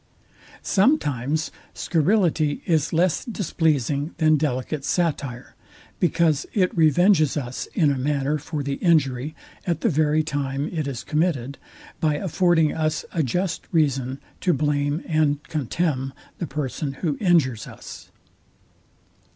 Sometimes 0.63 1.51
scurrility 1.75 2.63
is 2.65 2.91
less 2.91 3.23
displeasing 3.23 4.15
than 4.17 4.35
delicate 4.35 4.83
satire, 4.83 5.53
because 5.99 6.47
it 6.55 6.75
revenges 6.75 7.37
us 7.37 7.67
in 7.75 7.91
a 7.91 7.99
manner 7.99 8.39
for 8.39 8.63
the 8.63 8.77
injury 8.77 9.35
at 9.67 9.81
the 9.81 9.89
very 9.89 10.23
time 10.23 10.67
it 10.73 10.87
is 10.87 11.03
committed, 11.03 11.59
by 11.99 12.15
affording 12.15 12.73
us 12.73 13.05
a 13.13 13.21
just 13.21 13.67
reason 13.71 14.19
to 14.39 14.53
blame 14.53 15.03
and 15.05 15.43
contemn 15.43 16.13
the 16.39 16.47
person, 16.47 16.93
who 17.05 17.15
injures 17.19 17.67
us. 17.67 18.09